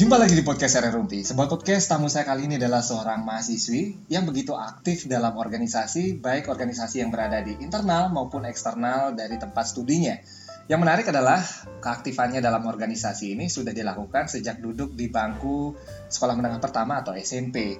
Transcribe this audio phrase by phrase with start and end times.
[0.00, 1.20] Jumpa lagi di podcast Sere Rumpi.
[1.20, 6.48] Sebuah podcast tamu saya kali ini adalah seorang mahasiswi yang begitu aktif dalam organisasi, baik
[6.48, 10.16] organisasi yang berada di internal maupun eksternal dari tempat studinya.
[10.72, 11.44] Yang menarik adalah
[11.84, 15.76] keaktifannya dalam organisasi ini sudah dilakukan sejak duduk di bangku
[16.08, 17.76] sekolah menengah pertama atau SMP.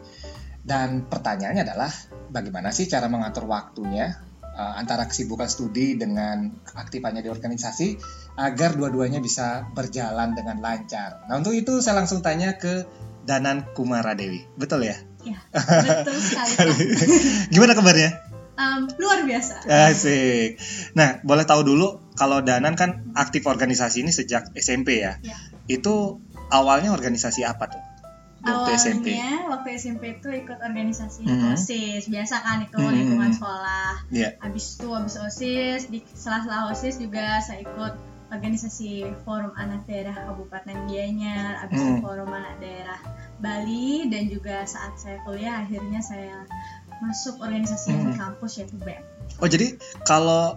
[0.60, 1.88] Dan pertanyaannya adalah
[2.28, 4.12] bagaimana sih cara mengatur waktunya
[4.60, 7.88] uh, antara kesibukan studi dengan keaktifannya di organisasi
[8.36, 11.26] agar dua-duanya bisa berjalan dengan lancar.
[11.26, 12.86] Nah untuk itu saya langsung tanya ke
[13.26, 14.96] Danan Kumara Dewi, betul ya?
[15.20, 15.36] Ya,
[15.84, 16.96] betul sekali.
[17.52, 18.10] Gimana kabarnya?
[18.56, 19.64] Em, luar biasa.
[19.68, 20.56] Asik.
[20.96, 25.20] Nah boleh tahu dulu kalau Danan kan aktif organisasi ini sejak SMP ya?
[25.20, 25.36] Ya.
[25.68, 27.82] Itu awalnya organisasi apa tuh?
[28.40, 29.12] Waktu SMP?
[29.12, 31.56] Awalnya waktu SMP itu ikut organisasi Mhm.
[31.56, 32.92] OSIS, biasa kan itu Mhm.
[32.96, 33.92] lingkungan sekolah.
[34.08, 34.40] Iya.
[34.40, 37.92] Habis itu habis OSIS, di sela-sela OSIS juga saya ikut
[38.30, 42.00] organisasi Forum Anak Daerah Kabupaten Gianyar, habis itu Hmm.
[42.00, 42.98] Forum Anak Daerah
[43.36, 46.46] Bali dan juga saat saya kuliah akhirnya saya
[46.98, 48.20] masuk organisasi yang di Hmm.
[48.20, 49.02] kampus yaitu BEM.
[49.38, 50.54] Oh jadi kalau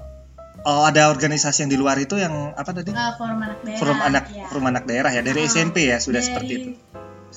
[0.62, 2.92] oh, ada organisasi yang di luar itu yang apa tadi?
[2.92, 3.80] Eh, Forum Anak Daerah.
[3.80, 4.46] Forum anak ya.
[4.48, 6.70] forum anak daerah ya dari Ah, SMP ya sudah Dari- seperti itu.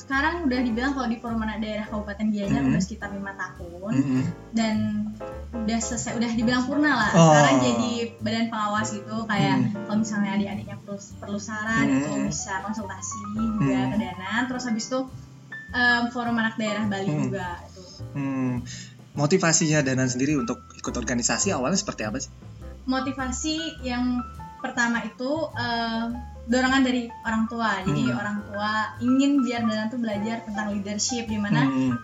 [0.06, 2.70] Sekarang udah dibilang kalau di Forum Anak Daerah Kabupaten Gianyar Mhm.
[2.70, 4.22] udah sekitar lima tahun Mhm.
[4.54, 4.74] dan
[5.50, 7.10] udah selesai udah dibilang purna lah.
[7.10, 7.34] Oh.
[7.34, 9.82] Sekarang jadi badan pengawas gitu kayak Mhm.
[9.82, 11.96] kalau misalnya adik-adiknya perlu perlu saran Mhm.
[11.98, 13.90] itu bisa konsultasi juga Mhm.
[13.90, 14.40] ke Danan.
[14.46, 15.00] Terus habis itu
[15.74, 17.22] em, Forum Anak Daerah Bali Mhm.
[17.26, 17.82] juga itu.
[18.14, 18.62] Hmm,
[19.12, 22.30] motivasinya Danan sendiri untuk ikut organisasi awalnya seperti apa sih?
[22.86, 24.22] Motivasi yang
[24.62, 26.14] pertama itu em,
[26.46, 27.82] dorongan dari orang tua.
[27.82, 28.14] Jadi Mhm.
[28.14, 31.94] orang tua ingin biar Danan tuh belajar tentang leadership di mana Hmm,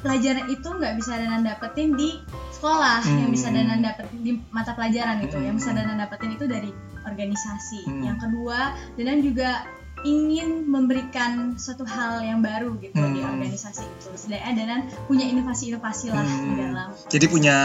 [0.00, 2.16] pelajaran itu nggak bisa Danan dapetin di
[2.50, 3.36] sekolah yang Hmm.
[3.36, 5.44] bisa Danan dapetin di mata pelajaran itu Hmm.
[5.44, 6.70] yang bisa Danan dapetin itu dari
[7.04, 8.02] organisasi Hmm.
[8.02, 9.64] yang kedua Danan juga
[10.00, 13.36] ingin memberikan suatu hal yang baru gitu di Hmm.
[13.36, 16.56] organisasi itu sedangkan Danan punya inovasi-inovasi lah di Hmm.
[16.56, 17.56] dalam Jadi punya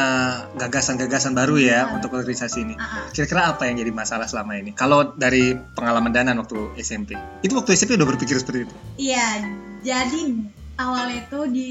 [0.53, 1.93] gagasan-gagasan baru ya Iya.
[1.93, 2.75] untuk organisasi ini.
[2.75, 3.07] Ah, ah.
[3.09, 4.71] Kira-kira apa yang jadi masalah selama ini?
[4.71, 8.75] Kalau dari pengalaman Danan waktu SMP, itu waktu SMP udah berpikir seperti itu?
[8.97, 9.39] iya
[9.79, 10.35] jadi
[10.75, 11.69] awalnya itu di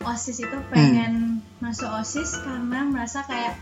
[0.00, 1.64] osis itu pengen Hmm.
[1.64, 3.58] masuk osis karena merasa kayak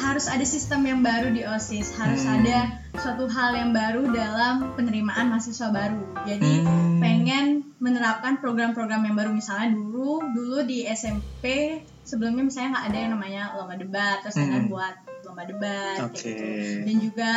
[0.00, 2.40] harus ada sistem yang baru di osis harus Hmm.
[2.40, 2.58] ada
[2.98, 6.98] suatu hal yang baru dalam penerimaan mahasiswa baru jadi Hmm.
[6.98, 7.46] pengen
[7.78, 13.42] menerapkan program-program yang baru misalnya dulu dulu di SMP sebelumnya misalnya nggak ada yang namanya
[13.54, 14.66] lomba debat terus Hmm.
[14.66, 16.18] buat lomba debat Oke.
[16.18, 16.44] kayak gitu.
[16.84, 17.32] dan juga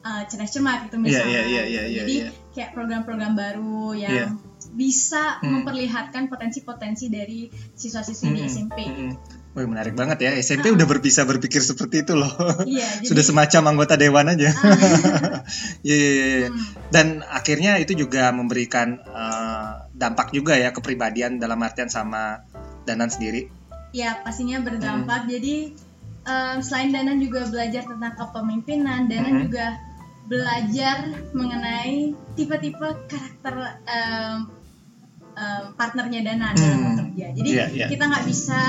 [0.00, 2.28] uh, cerdas cermat itu Iya, misalnya iya, iya, iya, iya, jadi iya.
[2.56, 4.26] kayak program-program baru yang Iya.
[4.72, 5.60] bisa Hmm.
[5.60, 9.12] memperlihatkan potensi-potensi dari siswa-siswi di Hmm, SMP hmm.
[9.58, 12.30] Wih menarik banget ya SMP udah bisa berpikir seperti itu loh.
[12.64, 14.54] iya jadi Sudah semacam anggota dewan aja.
[14.54, 15.42] ah,
[15.82, 21.58] Iya, iya, iya, hmm, Dan akhirnya itu juga memberikan eh, dampak juga ya kepribadian dalam
[21.58, 22.46] artian sama
[22.84, 23.50] Danan sendiri.
[23.90, 25.30] ya pastinya berdampak Hmm.
[25.30, 25.56] jadi
[26.22, 29.42] um, selain Danan juga belajar tentang kepemimpinan Danan Mhm.
[29.42, 29.66] juga
[30.24, 30.96] belajar
[31.32, 34.36] mengenai tipe-tipe karakter um,
[35.34, 36.88] um, partnernya Danan dalam Hmm.
[36.94, 37.86] bekerja jadi Iya, iya.
[37.88, 38.60] kita nggak bisa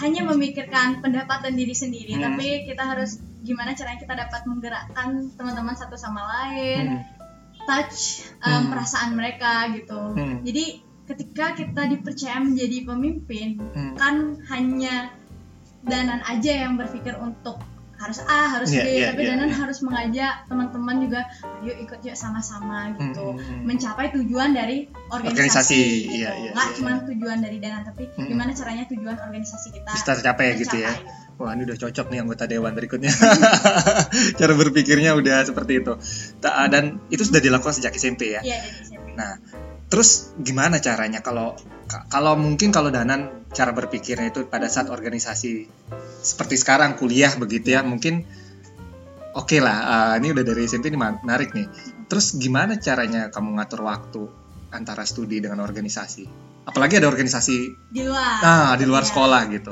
[0.00, 2.24] hanya memikirkan pendapatan diri sendiri Hmm.
[2.32, 7.02] tapi kita harus gimana caranya kita dapat menggerakkan teman-teman satu sama lain Hmm.
[7.66, 8.66] touch um, Hmm.
[8.72, 10.42] perasaan mereka gitu Hmm.
[10.42, 10.64] jadi
[11.06, 13.94] ketika kita dipercaya menjadi pemimpin Hmm.
[13.94, 14.14] kan
[14.48, 15.14] hanya
[15.86, 17.62] Danan aja yang berpikir untuk
[17.96, 19.56] harus A harus Iya, B iya, tapi iya, Danan iya.
[19.56, 21.20] harus mengajak teman-teman juga
[21.58, 23.60] ayo ikut yuk sama-sama gitu Hmm, hmm, hmm.
[23.64, 24.76] mencapai tujuan dari
[25.06, 26.14] organisasi, Organisasi, gitu.
[26.14, 27.02] iya, iya, nggak iya, cuma iya.
[27.06, 28.26] tujuan dari Danan tapi Hmm.
[28.26, 30.92] gimana caranya tujuan organisasi kita Bisa tercapai gitu ya.
[30.92, 31.24] tercapai.
[31.36, 33.12] Wah ini udah cocok nih anggota dewan berikutnya.
[34.38, 35.92] Cara berpikirnya udah seperti itu.
[36.38, 38.40] Ta- Dan itu sudah dilakukan sejak SMP ya.
[38.40, 39.08] Iya dari SMP.
[39.14, 39.36] Nah,
[39.86, 41.52] terus gimana caranya kalau
[41.84, 45.64] ka- kalau mungkin kalau Danan cara berpikirnya itu pada saat organisasi
[46.20, 48.20] seperti sekarang kuliah begitu ya, mungkin
[49.32, 49.78] oke lah.
[50.12, 51.64] eh, ini udah dari SMP ini menarik nih.
[52.06, 54.22] Terus gimana caranya kamu ngatur waktu
[54.70, 56.28] antara studi dengan organisasi?
[56.66, 57.56] Apalagi ada organisasi
[57.88, 59.08] di luar ah di luar Iya.
[59.08, 59.70] sekolah gitu.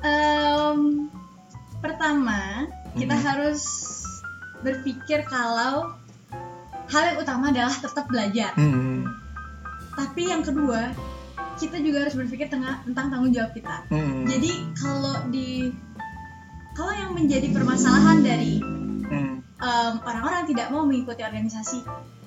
[0.00, 1.08] Em,
[1.78, 2.64] pertama
[2.94, 3.24] kita Mhm.
[3.24, 3.60] harus
[4.60, 5.92] berpikir kalau
[6.86, 9.04] hal yang utama adalah tetap belajar Hmm,
[9.92, 10.92] tapi yang kedua
[11.56, 15.70] kita juga harus berpikir tengah- tentang tanggung jawab kita hmm, jadi kalau di
[16.72, 19.34] kalau yang menjadi permasalahan dari hmm,
[20.02, 21.80] orang-orang tidak mau mengikuti organisasi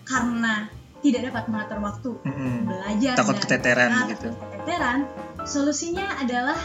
[0.04, 2.58] karena tidak dapat mengatur waktu hmm.
[2.66, 4.30] belajar Takut dan- keteteran Nah, gitu.
[4.34, 4.98] keteteran
[5.44, 6.58] solusinya adalah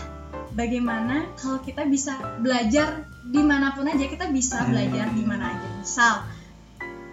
[0.53, 4.71] bagaimana kalau kita bisa belajar di mana pun aja kita bisa Hmm.
[4.71, 6.15] belajar di mana aja misal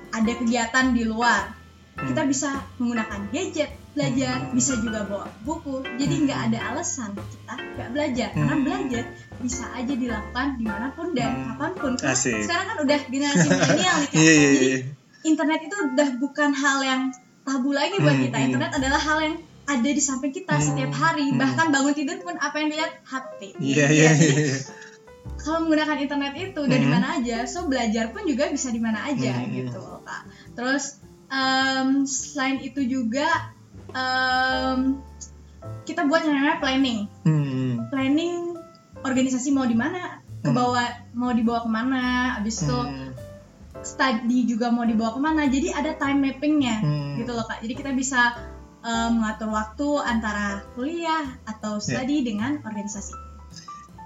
[0.09, 1.55] ada kegiatan di luar
[1.95, 2.07] Hmm.
[2.07, 6.23] kita bisa menggunakan gadget belajar bisa juga bawa buku jadi Hmm.
[6.23, 8.63] nggak ada alasan kita nggak belajar karena Hmm.
[8.63, 9.03] belajar
[9.39, 11.45] bisa aja dilakukan di mana pun dan Hmm.
[11.49, 12.41] kapan pun karena Asik.
[12.43, 14.15] sekarang kan udah generasi milenial nih Kak.
[14.15, 14.77] Iya iya jadi iya.
[15.21, 17.01] internet itu udah bukan hal yang
[17.41, 18.47] tabu lagi buat Hmm, kita hmm.
[18.47, 21.37] internet adalah hal yang ada di samping kita Hmm, setiap hari hmm.
[21.37, 24.57] bahkan bangun tidur pun apa yang dilihat HP Iya iya jadi iya.
[25.35, 26.93] kalau menggunakan internet itu dari Hmm.
[26.93, 29.49] mana aja so belajar pun juga bisa di mana aja Hmm.
[29.51, 33.53] gitu kak terus em, selain itu juga
[33.91, 34.79] em,
[35.83, 37.89] kita buat yang namanya planning Hmm.
[37.89, 38.53] planning
[39.01, 40.55] organisasi mau di mana ke Hmm.
[40.55, 42.03] bawah mau dibawa ke mana
[42.37, 43.11] abis itu Hmm.
[43.79, 47.15] study juga mau dibawa ke mana jadi ada time mappingnya Hmm.
[47.17, 48.35] gitu loh kak jadi kita bisa
[48.79, 51.99] em, mengatur waktu antara kuliah atau Ya.
[51.99, 53.11] study dengan organisasi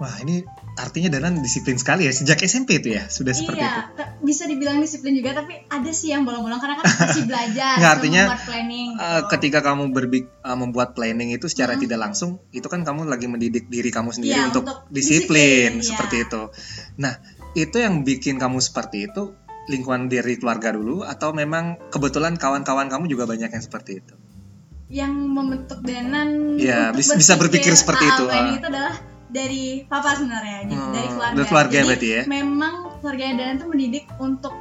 [0.02, 0.42] Wah ini
[0.74, 3.70] artinya Danan disiplin sekali ya sejak SMP itu ya sudah seperti itu.
[3.70, 7.92] iya bisa dibilang disiplin juga tapi ada sih yang bolong-bolong karena kan masih belajar Nggak,
[7.94, 9.30] artinya, membuat planning Uh, gitu.
[9.38, 11.82] ketika kamu berbik uh, membuat planning itu secara Hmm.
[11.86, 15.86] tidak langsung itu kan kamu lagi mendidik diri kamu sendiri Iya, untuk, untuk disiplin, disiplin,
[15.86, 16.26] seperti iya.
[16.26, 16.42] itu.
[16.98, 17.14] Nah
[17.54, 19.34] itu yang bikin kamu seperti itu
[19.64, 24.14] lingkungan dari keluarga dulu atau memang kebetulan kawan-kawan kamu juga banyak yang seperti itu?
[24.84, 28.46] yang membentuk Danan Iya, bisa berpikir seperti AA itu, ah.
[28.54, 28.94] itu adalah
[29.34, 32.22] dari papa sebenarnya Hmm, dari keluarga dari keluarga jadi berarti ya?
[32.24, 34.54] memang keluarga Danan tuh mendidik untuk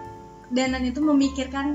[0.49, 1.65] Danan itu memikirkan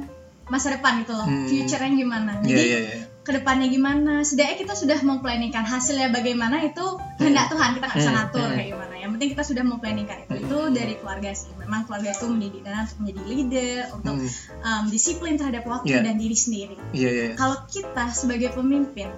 [0.45, 1.47] masa depan gitu loh Hmm.
[1.47, 2.99] future-nya gimana Iya jadi iya iya.
[3.21, 6.85] ke depannya gimana setidaknya kita sudah memplanningkan hasilnya bagaimana itu
[7.15, 8.57] kehendak Tuhan kita nggak bisa Hmm, ngatur hmm.
[8.57, 12.25] kayak gimana yang penting kita sudah memplanningkan itu itu dari keluarga sih memang keluarga itu
[12.27, 14.29] mendidik dan untuk menjadi leader untuk Hmm,
[14.65, 16.01] um, disiplin terhadap waktu Iya.
[16.03, 17.29] dan diri sendiri Iya iya.
[17.35, 19.13] kalau kita sebagai pemimpin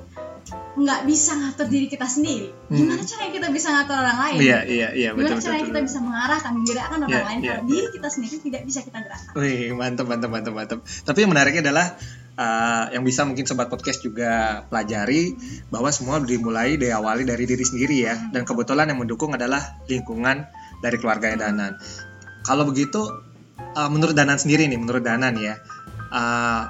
[0.71, 2.79] nggak bisa ngatur diri kita sendiri Hmm.
[2.79, 5.43] gimana caranya kita bisa ngatur orang lain Iya iya iya betul gimana betul.
[5.43, 5.71] caranya betul.
[5.75, 7.67] kita bisa mengarahkan menggerakkan orang Iya, lain iya, kalau iya.
[7.67, 10.79] diri kita sendiri tidak bisa kita gerakkan Wih, mantap, mantap, mantap, mantap.
[10.87, 11.87] Tapi yang menariknya adalah
[12.39, 15.35] uh, yang bisa mungkin sobat podcast juga pelajari
[15.69, 18.15] bahwa semua dimulai diawali dari diri sendiri ya.
[18.31, 20.47] Dan kebetulan yang mendukung adalah lingkungan
[20.79, 21.75] dari keluarga Danan.
[22.41, 23.03] Kalau begitu,
[23.75, 25.59] uh, menurut Danan sendiri nih, menurut Danan ya,
[26.09, 26.63] uh,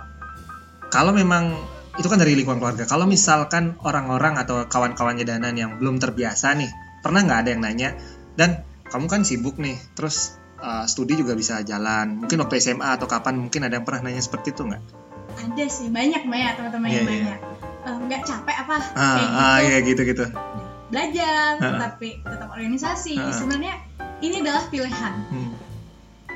[0.88, 1.52] kalau memang
[1.96, 2.84] itu kan dari lingkungan keluarga.
[2.84, 6.70] Kalau misalkan orang-orang atau kawan-kawannya Danan yang belum terbiasa nih,
[7.00, 7.90] pernah nggak ada yang nanya?
[8.34, 12.22] Dan kamu kan sibuk nih, terus uh, studi juga bisa jalan.
[12.22, 14.82] Mungkin waktu SMA atau kapan mungkin ada yang pernah nanya seperti itu nggak?
[15.30, 17.14] ada sih banyak banyak teman-teman Iya, yang iya.
[17.16, 17.40] banyak
[17.80, 20.24] Eh, nggak capek apa Ah, kayak ah gitu iya gitu gitu.
[20.90, 21.78] belajar Ah.
[21.80, 23.32] tapi tetap organisasi Ah.
[23.32, 23.74] sebenarnya
[24.20, 25.54] ini adalah pilihan Hmm.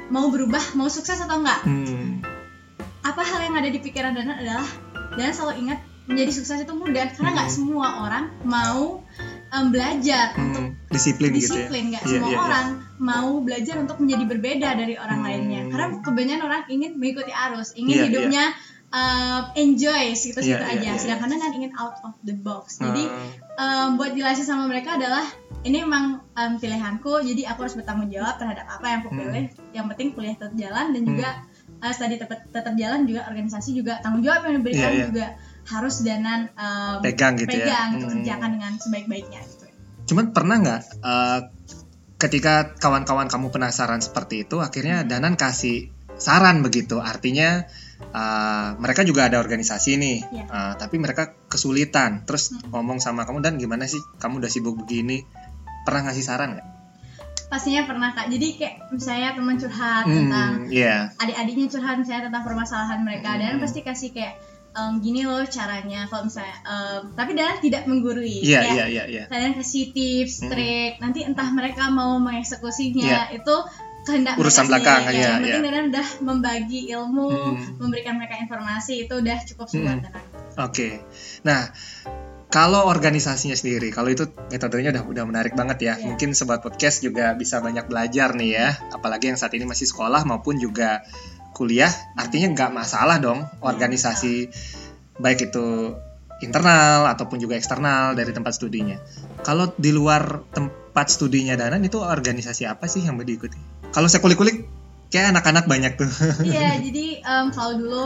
[0.09, 2.23] mau berubah mau sukses atau enggak Hmm.
[3.03, 4.69] apa hal yang ada di pikiran Dana adalah
[5.14, 7.56] Dana selalu ingat menjadi sukses itu mudah karena nggak Hmm.
[7.56, 9.00] semua orang mau
[9.49, 10.90] em, belajar untuk Hmm.
[10.90, 11.64] Disiplin, gitu ya.
[11.64, 12.43] disiplin nggak Iya, semua iya, iya.
[12.43, 12.66] orang
[12.96, 15.26] mau belajar untuk menjadi berbeda dari orang Hmm.
[15.26, 18.44] lainnya karena kebanyakan orang ingin mengikuti arus ingin Iya, hidupnya
[18.90, 21.00] em, enjoy situ situ Iya, iya, aja iya.
[21.00, 23.05] sedangkan Dana ingin out of the box jadi
[23.56, 25.22] Ah, em, buat jelasin sama mereka adalah
[25.62, 29.19] ini emang em, pilihanku jadi aku harus bertanggung jawab terhadap apa yang aku Hmm.
[29.25, 31.11] pilih yang penting kuliah tetap jalan dan Hmm.
[31.11, 31.31] juga
[31.85, 35.05] eh, studi tetap tetap jalan juga organisasi juga tanggung jawab yang diberikan Iya, iya.
[35.13, 35.27] juga
[35.65, 37.65] harus danan em, pegang gitu ya.
[37.69, 38.17] pegang untuk Hmm.
[38.19, 39.65] kerjakan dengan sebaik-baiknya gitu
[40.05, 41.41] Cuman pernah nggak uh,
[42.15, 47.00] ketika kawan-kawan kamu penasaran seperti itu, akhirnya Danan kasih saran begitu.
[47.00, 47.64] Artinya
[48.12, 50.45] uh, mereka juga ada organisasi nih, Iya.
[50.45, 52.25] uh, tapi mereka kesulitan.
[52.25, 52.69] Terus Hmm.
[52.69, 54.00] ngomong sama kamu dan gimana sih?
[54.21, 55.25] Kamu udah sibuk begini?
[55.85, 56.67] Pernah ngasih saran nggak?
[57.54, 61.14] Pastinya pernah kak jadi kayak misalnya teman curhat tentang Hmm, iya.
[61.16, 63.62] adik-adiknya curhat misalnya tentang permasalahan mereka dan Hmm.
[63.62, 64.34] pasti kasih kayak
[64.75, 69.04] em, gini loh caranya kalau misalnya em, tapi dan tidak menggurui Iya, Kayak iya, iya,
[69.06, 69.25] iya.
[69.30, 70.50] kalian kasih tips, Hmm.
[70.50, 73.54] trik, nanti entah mereka mau mengeksekusinya itu
[74.02, 75.64] kehendak Urusan mereka belakang, iya, ya, yang penting iya.
[75.64, 77.78] Danan udah membagi ilmu, Hmm.
[77.78, 80.04] memberikan mereka informasi itu udah cukup sih buat Hmm.
[80.04, 80.25] Danan.
[80.61, 80.88] Oke.
[81.40, 81.70] Nah,
[82.54, 85.94] kalau organisasinya sendiri, kalau itu metodenya udah udah menarik banget ya.
[85.99, 86.06] Iya.
[86.06, 88.68] Mungkin sobat podcast juga bisa banyak belajar nih ya.
[88.94, 91.02] Apalagi yang saat ini masih sekolah maupun juga
[91.50, 91.90] kuliah.
[92.14, 94.54] Artinya nggak masalah dong organisasi
[95.18, 95.99] baik itu
[96.46, 99.02] internal ataupun juga eksternal dari tempat studinya.
[99.42, 103.58] Kalau di luar tempat studinya Danan itu organisasi apa sih yang mau diikuti?
[103.90, 104.62] Kalau saya kulik-kulik
[105.14, 106.11] kayak anak-anak banyak tuh.
[106.42, 108.02] Iya, jadi em, kalau dulu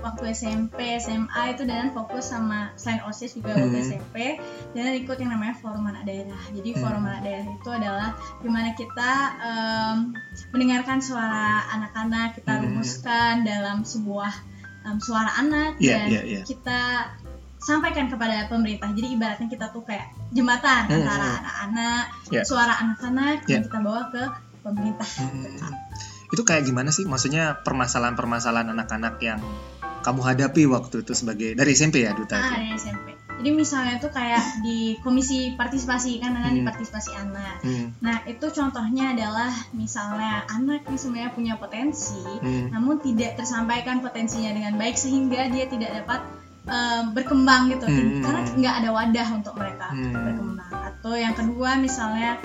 [0.00, 3.84] waktu SMP, SMA itu Danan fokus sama selain OSIS juga waktu Hmm.
[3.84, 4.16] SMP,
[4.72, 6.40] Danan ikut yang namanya Forum Anak Daerah.
[6.48, 6.80] Jadi Hmm.
[6.80, 8.08] Forum Anak Daerah itu adalah
[8.40, 9.96] di mana kita em,
[10.48, 12.62] mendengarkan suara anak-anak, kita Hmm.
[12.64, 14.32] rumuskan dalam sebuah
[14.80, 16.40] em, suara anak Iya, dan iya, iya.
[16.42, 17.12] kita
[17.60, 18.88] sampaikan kepada pemerintah.
[18.88, 20.96] Jadi ibaratnya kita tuh kayak jembatan Hmm.
[20.96, 22.42] antara anak-anak, Iya.
[22.42, 23.52] suara anak-anak Iya.
[23.52, 24.22] yang kita bawa ke
[24.58, 25.10] pemerintah.
[25.20, 25.87] Hmm.
[26.28, 27.04] Itu kayak gimana sih?
[27.04, 29.40] Maksudnya permasalahan-permasalahan anak-anak yang
[29.98, 32.36] kamu hadapi waktu itu sebagai dari SMP ya duta?
[32.36, 32.52] Ah, itu?
[32.54, 33.06] dari SMP.
[33.38, 36.66] Jadi misalnya tuh kayak di komisi partisipasi kan di Hmm.
[36.66, 37.62] partisipasi anak.
[37.62, 44.02] Hmm, Nah itu contohnya adalah misalnya anak yang sebenarnya punya potensi, hmm, namun tidak tersampaikan
[44.02, 46.20] potensinya dengan baik sehingga dia tidak dapat
[46.68, 48.20] em, berkembang gitu, Hmm.
[48.20, 50.12] karena nggak ada wadah untuk mereka Hmm.
[50.12, 50.72] berkembang.
[50.84, 52.36] Atau yang kedua misalnya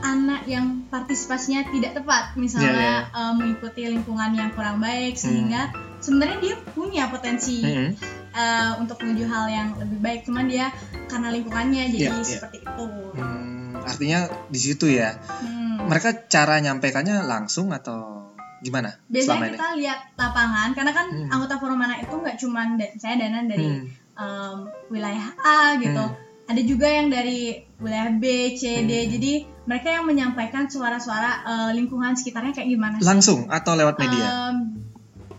[0.00, 6.38] anak yang partisipasinya tidak tepat, misalnya Iya, em, mengikuti lingkungan yang kurang baik sehingga sebenarnya
[6.40, 7.90] dia punya potensi hmm.
[8.32, 10.72] eh, untuk menuju hal yang lebih baik, cuman dia
[11.06, 12.24] karena lingkungannya jadi iya.
[12.24, 12.84] seperti itu.
[13.16, 15.16] Hmm, artinya di situ ya.
[15.20, 15.84] Hmm.
[15.88, 18.20] Mereka cara nyampaikannya langsung atau
[18.60, 19.56] gimana biasanya ini?
[19.56, 21.32] kita lihat lapangan karena kan Hmm.
[21.32, 22.60] anggota forum anak itu nggak cuma
[23.00, 23.88] saya danan dari Hmm,
[24.20, 24.56] em,
[24.92, 26.29] wilayah A gitu Hmm.
[26.50, 28.24] Ada juga yang dari wilayah B
[28.58, 29.10] C D Hmm.
[29.14, 29.32] jadi
[29.70, 34.26] mereka yang menyampaikan suara-suara eh, lingkungan sekitarnya kayak gimana sih langsung atau lewat media?
[34.50, 34.56] Em,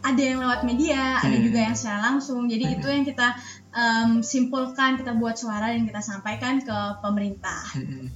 [0.01, 1.45] ada yang lewat media ada Hmm.
[1.45, 2.75] juga yang secara langsung jadi Hmm.
[2.79, 3.27] itu yang kita
[3.71, 8.07] em, simpulkan kita buat suara dan kita sampaikan ke pemerintah Hmm.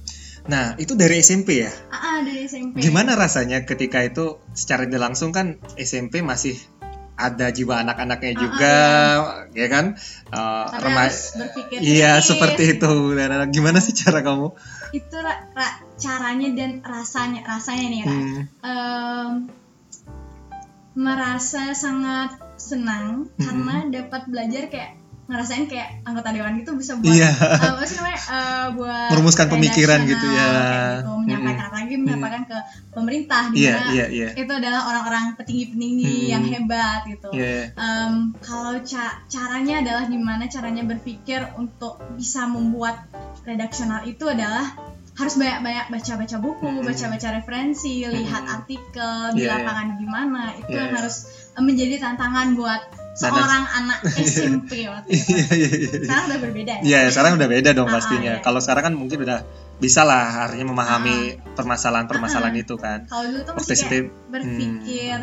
[0.46, 1.74] Nah, itu dari SMP ya?
[1.90, 6.54] ah ah, dari SMP Gimana rasanya ketika itu secara langsung kan SMP masih
[7.16, 8.78] ada jiwa anak-anaknya juga,
[9.50, 9.96] ya kan?
[10.28, 12.92] Eh, Tapi rema- harus berpikir Iya, seperti itu.
[13.12, 14.52] Dan gimana sih cara kamu?
[14.88, 18.12] itu ra- ra- caranya dan rasanya rasanya nih Ra.
[18.12, 19.30] Hmm, Em,
[20.94, 23.36] merasa sangat senang Mhm.
[23.38, 24.92] karena dapat belajar kayak
[25.26, 27.30] ngerasain kayak anggota dewan gitu bisa buat Iya.
[27.34, 30.46] eh, apa sih namanya eh, buat Merumuskan pemikiran gitu ya.
[30.96, 32.58] gitu, menyampaikan apalagi menyampaikan ke
[32.90, 34.28] pemerintah di Iya, mana iya, iya.
[34.32, 36.30] itu adalah orang-orang petinggi-petinggi Hmm.
[36.30, 37.74] yang hebat gitu Iya.
[37.74, 43.10] Em, kalau ca- caranya adalah gimana caranya berpikir untuk bisa membuat
[43.42, 44.78] redaksional itu adalah
[45.12, 46.84] harus banyak-banyak baca-baca buku, Hmm.
[46.84, 48.54] baca-baca referensi, lihat Hmm.
[48.54, 49.52] artikel di Iya, iya.
[49.58, 50.42] lapangan gimana.
[50.54, 50.98] Itu Iya, yang iya.
[51.00, 51.16] harus
[51.50, 52.82] eh, menjadi tantangan buat
[53.16, 55.32] seorang anak SMP waktu itu.
[55.32, 55.90] Iya, iya, iya.
[56.04, 56.82] Sekarang udah berbeda ya.
[56.84, 58.32] Iya, sekarang udah beda dong Ah, pastinya.
[58.36, 58.44] iya.
[58.44, 59.38] Kalau sekarang kan mungkin udah
[59.76, 61.16] bisa lah artinya memahami
[61.52, 63.04] permasalahan-permasalahan itu kan.
[63.06, 65.18] Kalau dulu tuh masih kayak berpikir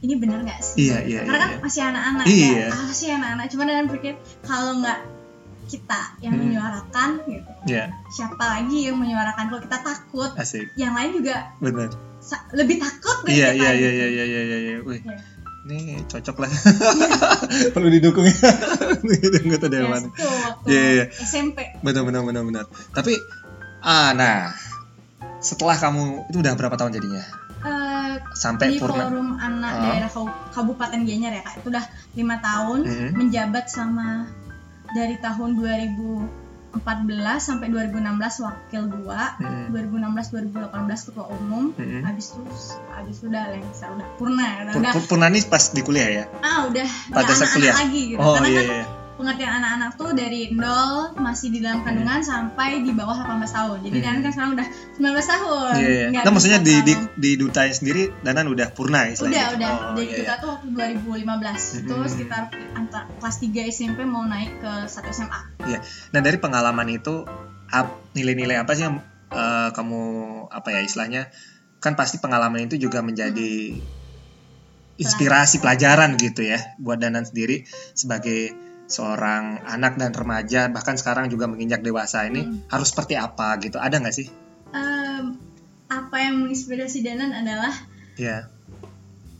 [0.00, 0.88] ini benar nggak sih?
[0.88, 1.58] Iya, iya, Karena kan iya.
[1.62, 2.50] masih anak-anak Iya.
[2.52, 2.66] ya.
[2.68, 3.44] Ah, masih anak-anak.
[3.48, 4.98] Cuma dengan pikir kalau nggak
[5.64, 6.42] kita yang Hmm.
[6.44, 7.50] menyuarakan gitu.
[7.64, 10.68] Iya, Siapa lagi yang menyuarakan kalau kita takut, asik.
[10.74, 11.88] yang lain juga Benar.
[12.52, 13.62] lebih takut dari Iya, kita.
[13.62, 15.16] iya, iya, iya, iya, iya, iya, iya.
[15.62, 16.50] Ini cocok lah.
[17.74, 18.34] Perlu didukung ya.
[19.42, 20.02] Anggota Ya, dewan.
[20.66, 21.04] Iya, iya.
[21.14, 21.78] SMP.
[21.80, 22.64] Benar, benar, benar, benar.
[22.90, 23.14] Tapi,
[23.78, 24.50] ah, nah,
[25.38, 27.22] setelah kamu itu udah berapa tahun jadinya?
[27.62, 29.06] Eh, Sampai di purna.
[29.06, 29.82] forum anak Ah.
[29.86, 30.10] daerah
[30.50, 33.08] Kabupaten Gianyar ya kak itu udah lima tahun Mhm.
[33.14, 34.26] menjabat sama
[34.90, 35.54] dari tahun
[36.74, 37.04] 2014
[37.38, 38.00] sampai 2016
[38.40, 39.64] wakil dua Mhm.
[39.70, 40.72] 2016 2018
[41.04, 42.00] ketua umum Mhm.
[42.02, 42.40] habis itu
[42.88, 46.08] habis itu udah lengser udah purna udah, Pur- udah pur- Purna nih pas di kuliah
[46.10, 46.24] ya?
[46.40, 47.76] ah udah Pada saat kuliah?
[47.76, 48.84] lagi gitu Oh karena iya, kan iya.
[49.12, 53.92] Pengertian anak-anak tuh dari nol masih di dalam kandungan sampai di bawah 18 tahun jadi
[53.94, 54.04] Hmm.
[54.04, 54.66] Danan kan sekarang udah
[54.96, 56.06] 19 tahun Iya, iya.
[56.08, 59.32] Nggak Nah, maksudnya di, di di dutanya sendiri Danan udah purna istilahnya.
[59.32, 60.40] udah udah Oh, dari iya, kita iya.
[60.40, 62.08] tuh waktu 2015 itu Hmm.
[62.08, 62.42] sekitar
[62.72, 65.40] antar kelas 3 SMP mau naik ke 1 SMA
[66.08, 67.24] Nah, dari pengalaman itu
[68.12, 70.00] nilai-nilai apa sih yang eh, kamu
[70.46, 71.32] apa ya istilahnya?
[71.78, 73.80] Kan pasti pengalaman itu juga menjadi
[74.94, 78.52] inspirasi pelajaran gitu ya buat Danan sendiri sebagai
[78.86, 82.66] seorang anak dan remaja bahkan sekarang juga menginjak dewasa ini Hmm.
[82.68, 83.78] harus seperti apa gitu.
[83.78, 84.28] Ada nggak sih?
[84.72, 85.36] Em,
[85.88, 87.72] apa yang menginspirasi Danan adalah
[88.16, 88.48] Ya.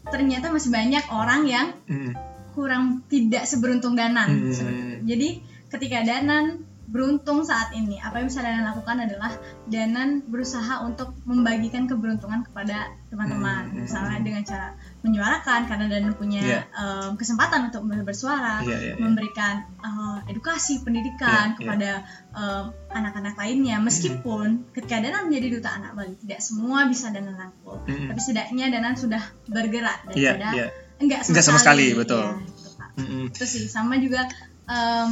[0.05, 2.13] ternyata masih banyak orang yang Mm.
[2.53, 5.09] kurang tidak seberuntung Danan Hmm.
[5.09, 5.41] jadi
[5.73, 9.33] ketika Danan beruntung saat ini apa yang bisa Danan lakukan adalah
[9.65, 13.89] Danan berusaha untuk membagikan keberuntungan kepada teman-teman Hmm.
[13.89, 16.61] misalnya dengan cara menyuarakan karena Danan punya Iya.
[16.71, 18.94] em, kesempatan untuk bersuara Iya, iya, iya.
[18.97, 21.56] memberikan uh, edukasi pendidikan Iya, iya.
[21.59, 21.90] kepada
[22.30, 27.82] um, anak-anak lainnya meskipun ketika Danan menjadi duta anak Bali tidak semua bisa Danan rangkul
[27.82, 28.14] Mm-mm.
[28.14, 30.66] tapi setidaknya Danan sudah bergerak Iya, daripada iya.
[31.02, 32.23] enggak sama, Enggak sama sekali, betul.
[32.23, 32.90] Iya, gitu, Kak.
[32.94, 33.23] Mm-mm.
[33.35, 34.23] itu sih sama juga
[34.71, 35.11] um,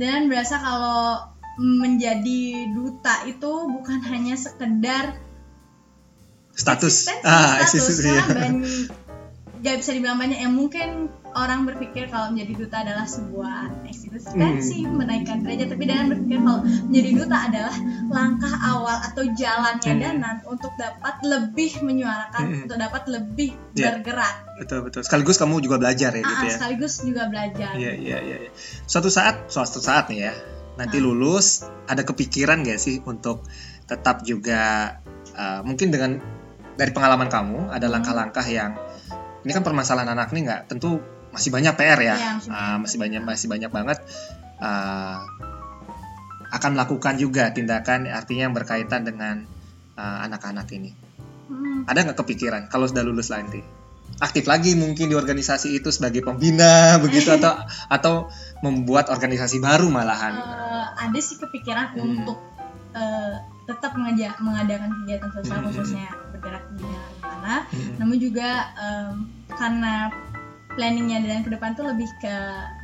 [0.00, 1.20] Danan berasa kalau
[1.58, 5.18] menjadi duta itu bukan hanya sekedar
[6.58, 7.06] Status.
[7.06, 8.22] eksistensi, Ah, status ya.
[9.58, 14.96] gak bisa dibilang banyak yang mungkin orang berpikir kalau menjadi duta adalah sebuah eksistensi Hmm.
[14.96, 17.74] menaikkan derajat tapi Danan berpikir kalau menjadi duta adalah
[18.08, 20.02] langkah awal atau jalannya Hmm.
[20.02, 22.62] Danan untuk dapat lebih menyuarakan Hmm.
[22.64, 23.98] untuk dapat lebih Iya.
[23.98, 25.02] bergerak Betul, betul.
[25.02, 26.54] Sekaligus kamu juga belajar ya Ah, gitu ah, ya.
[26.54, 28.36] sekaligus juga belajar Iya iya iya.
[28.46, 28.50] iya.
[28.84, 30.34] Suatu saat, suatu saat nih ya,
[30.74, 31.02] nanti Ah.
[31.02, 33.42] lulus ada kepikiran gak sih untuk
[33.86, 34.94] tetap juga
[35.34, 36.18] uh, mungkin dengan
[36.78, 37.94] dari pengalaman kamu ada Hmm.
[37.98, 38.78] langkah-langkah yang
[39.42, 42.78] ini kan permasalahan anak nih nggak tentu masih banyak PR ya, Iya, masih Ah, banyak.
[42.80, 43.98] masih banyak masih banyak banget
[44.58, 45.18] ah,
[46.48, 49.44] akan melakukan juga tindakan artinya yang berkaitan dengan
[49.94, 50.94] ah, anak-anak ini.
[51.48, 51.82] Hmm.
[51.84, 53.58] Ada nggak kepikiran kalau sudah lulus nanti
[54.18, 57.54] aktif lagi mungkin di organisasi itu sebagai pembina begitu atau
[57.88, 58.14] atau
[58.60, 60.34] membuat organisasi baru malahan?
[60.34, 62.24] Eh, ada sih kepikiran Hmm.
[62.24, 62.38] untuk
[62.90, 65.68] eh, tetap mengaja- mengadakan kegiatan sosial Hmm.
[65.70, 66.08] khususnya
[66.38, 66.86] bergerak di
[67.20, 67.98] anak Mm-mm.
[67.98, 69.14] namun juga em,
[69.50, 70.08] karena
[70.70, 72.36] planningnya dan ke depan tuh lebih ke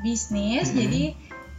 [0.02, 0.78] bisnis Mm-mm.
[0.80, 1.04] jadi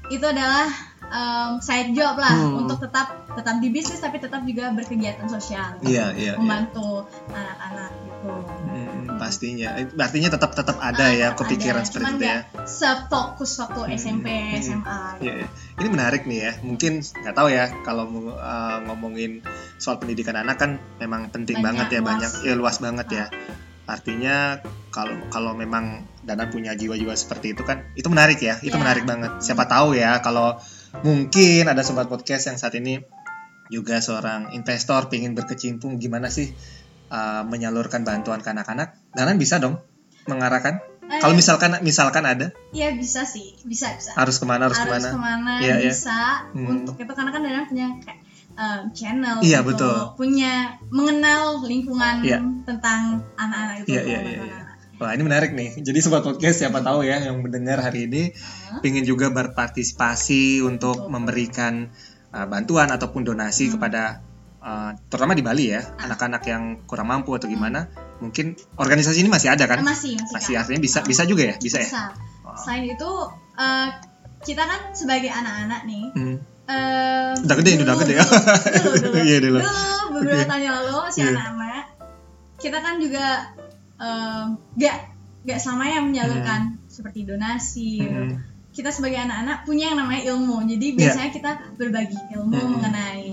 [0.07, 0.67] itu adalah
[1.07, 2.61] em, side job lah Hmm.
[2.61, 6.33] untuk tetap tetap di bisnis tapi tetap juga berkegiatan sosial Iya iya.
[6.33, 6.33] iya.
[6.35, 8.31] membantu anak-anak gitu
[8.65, 8.74] Mm,
[9.15, 9.69] pastinya.
[9.95, 11.87] Artinya tetap tetap ada Ah, ya tetap kepikiran ada.
[11.87, 12.39] seperti Cuman itu ya.
[12.63, 13.95] sefokus waktu Hmm.
[13.95, 14.57] SMP Hmm.
[14.57, 15.47] SMA Iya, iya.
[15.75, 16.51] Ini menarik nih ya.
[16.61, 19.41] Mungkin nggak tahu ya kalau uh, ngomongin
[19.75, 22.09] soal pendidikan anak kan memang penting Banyak, banget ya luas.
[22.09, 23.25] banyak ya luas banget ya.
[23.85, 28.57] Artinya kalau kalau memang Dana punya jiwa-jiwa seperti itu kan itu menarik ya.
[28.59, 28.81] Itu Iya.
[28.81, 29.31] menarik banget.
[29.39, 30.57] Siapa tahu ya kalau
[30.99, 33.03] mungkin ada sobat podcast yang saat ini
[33.67, 36.53] juga seorang investor pengen berkecimpung gimana sih
[37.07, 38.95] uh, menyalurkan bantuan ke anak-anak.
[39.11, 39.81] Dana bisa dong
[40.25, 40.81] mengarahkan.
[41.05, 44.17] Eh, Kalau misalkan misalkan ada Iya bisa sih, bisa bisa.
[44.17, 45.09] harus ke mana harus, Harus ke mana?
[45.13, 45.75] ke mana iya.
[45.77, 46.81] bisa Hmm.
[46.81, 48.19] untuk itu karena kan Dana punya kayak
[48.57, 49.69] um, channel, Iya, gitu.
[49.69, 49.95] betul.
[50.17, 50.53] punya
[50.89, 52.41] mengenal lingkungan Iya.
[52.65, 53.93] tentang anak-anak itu.
[53.93, 54.41] Iya, iya, iya, iya.
[54.41, 54.73] anak-anak.
[54.95, 55.69] Wah ini menarik nih.
[55.77, 58.81] Jadi sobat podcast siapa tahu ya yang mendengar hari ini Hah?
[58.81, 61.11] ingin juga berpartisipasi untuk Betul.
[61.11, 61.73] memberikan
[62.31, 63.73] uh, bantuan ataupun donasi Hmm.
[63.77, 64.23] kepada
[64.65, 66.09] uh, terutama di Bali ya Ah.
[66.09, 67.85] anak-anak yang kurang mampu atau gimana.
[68.17, 69.79] Mungkin organisasi ini masih ada kan?
[69.79, 71.05] Eh, masih masih, Masih artinya bisa Ah.
[71.05, 71.87] bisa juga ya bisa ya.
[71.87, 72.03] Bisa.
[72.41, 72.57] Wah.
[72.57, 73.11] Selain itu
[73.55, 73.87] uh,
[74.41, 76.05] kita kan sebagai anak-anak nih.
[76.13, 76.37] Hmm.
[76.65, 78.25] um, Udah gede, udah gede ya.
[78.25, 79.59] Dulu, dulu, Iya, dulu.
[80.11, 80.49] beberapa Oke.
[80.49, 81.31] tahun yang lalu masih Iya.
[81.37, 81.85] anak-anak.
[82.55, 83.25] Kita kan juga
[83.95, 84.97] um, gak
[85.45, 88.01] gak selamanya menyalurkan seperti donasi.
[88.01, 88.41] Hmm.
[88.71, 90.59] kita sebagai anak-anak punya yang namanya ilmu.
[90.67, 90.97] Jadi Iya.
[90.99, 92.71] biasanya kita berbagi ilmu Hmm.
[92.75, 93.31] mengenai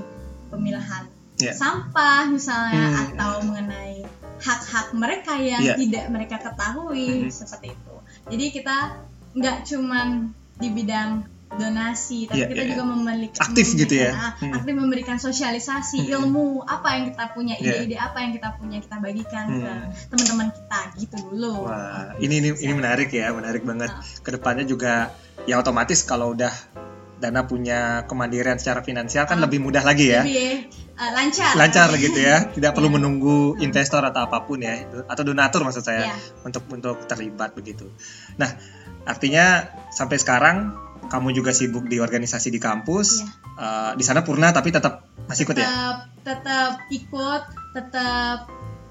[0.49, 1.03] pemilahan
[1.43, 1.53] Iya.
[1.53, 3.03] sampah misalnya Hmm.
[3.11, 4.07] atau mengenai
[4.39, 5.75] hak-hak mereka yang Iya.
[5.77, 7.31] tidak mereka ketahui Hmm.
[7.31, 7.95] seperti itu.
[8.29, 8.77] Jadi kita
[9.33, 10.09] nggak cuman
[10.55, 11.11] di bidang
[11.53, 14.11] donasi, tapi Iya, kita iya, juga memiliki Aktif gitu ya.
[14.11, 14.57] ah, Hmm.
[14.57, 16.13] aktif memberikan sosialisasi Hmm.
[16.17, 17.85] ilmu apa yang kita punya, Iya.
[17.85, 19.93] ide-ide apa yang kita punya kita bagikan ke Hmm.
[20.09, 21.69] teman-teman kita gitu dulu.
[21.69, 23.93] Wah ini ini ini menarik ya menarik banget.
[23.93, 24.01] Ah.
[24.01, 25.13] Ke depannya juga
[25.45, 26.53] ya otomatis kalau udah
[27.23, 29.47] Dana punya kemandirian secara finansial kan Ah.
[29.47, 30.21] lebih mudah lagi ya.
[30.21, 31.55] Lebih uh, lancar.
[31.55, 32.95] lancar gitu ya tidak perlu Iya.
[32.95, 36.17] menunggu investor atau apa pun ya atau donatur maksud saya Iya.
[36.43, 37.87] untuk untuk terlibat begitu
[38.35, 38.51] nah
[39.03, 40.57] artinya sampai sekarang
[41.05, 43.31] kamu juga sibuk di organisasi di kampus Iya.
[43.55, 48.39] Eh, di sana purna tapi tetap masih ikut ya tetap tetap ikut tetap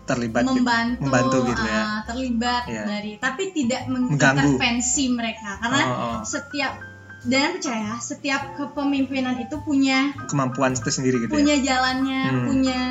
[0.03, 0.59] terlibat gitu.
[0.59, 1.79] membantu, membantu gitu ya.
[1.79, 2.83] uh, terlibat Iya.
[2.85, 4.57] dari tapi tidak Mengganggu.
[4.57, 6.19] mengintervensi mereka karena Oh, oh.
[6.21, 6.73] setiap
[7.21, 12.45] dan percaya setiap kepemimpinan itu punya kemampuan itu sendiri gitu punya ya jalannya Hmm.
[12.49, 12.81] punya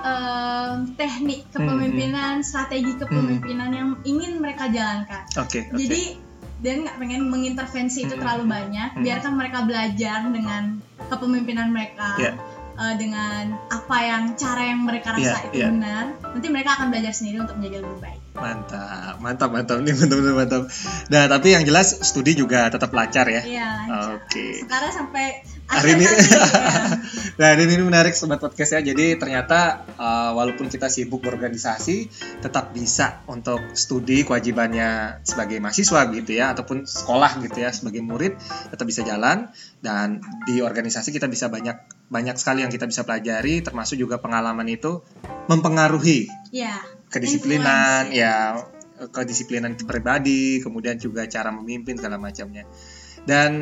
[0.00, 6.16] em, teknik kepemimpinan strategi kepemimpinan yang ingin mereka jalankan oke oke jadi
[6.60, 8.20] dan nggak pengen mengintervensi itu Hmm.
[8.20, 9.02] terlalu banyak Hmm.
[9.02, 10.62] biarkan mereka belajar dengan
[11.06, 12.32] kepemimpinan mereka Iya.
[12.80, 15.68] Eh, dengan apa yang cara yang mereka rasa Iya, itu iya.
[15.68, 20.16] benar nanti mereka akan belajar sendiri untuk menjadi lebih baik mantap mantap mantap nih mantap
[20.16, 20.62] mantap mantap
[21.12, 24.24] nah tapi yang jelas studi juga tetap lancar ya iya lancar.
[24.24, 25.26] oke sekarang sampai
[25.70, 26.02] Hari ini.
[26.02, 26.10] ya.
[27.40, 28.82] Nah, ini, ini menarik sobat podcast ya.
[28.82, 32.10] Jadi ternyata uh, walaupun kita sibuk berorganisasi,
[32.42, 38.34] tetap bisa untuk studi kewajibannya sebagai mahasiswa gitu ya, ataupun sekolah gitu ya sebagai murid
[38.74, 43.62] tetap bisa jalan dan di organisasi kita bisa banyak banyak sekali yang kita bisa pelajari,
[43.62, 45.00] termasuk juga pengalaman itu
[45.46, 48.34] mempengaruhi Iya, kedisiplinan Influence, ya
[49.08, 52.68] kedisiplinan pribadi kemudian juga cara memimpin segala macamnya.
[53.24, 53.52] Dan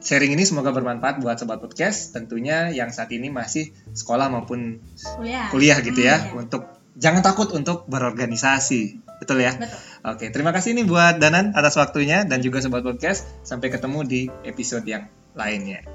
[0.00, 2.14] sharing ini semoga bermanfaat buat sobat podcast.
[2.14, 4.80] Tentunya yang saat ini masih sekolah maupun
[5.18, 5.46] kuliah.
[5.50, 6.34] kuliah gitu ya Hmm, iya.
[6.46, 6.62] untuk
[6.94, 9.52] jangan takut untuk berorganisasi betul ya?
[9.54, 9.78] Betul.
[10.14, 13.26] Oke terima kasih nih buat Danan atas waktunya dan juga sobat podcast.
[13.42, 15.86] Sampai ketemu di episode yang lainnya